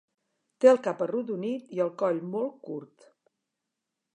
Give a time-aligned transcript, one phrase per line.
[0.63, 3.07] Té el cap arrodonit i el coll molt curt.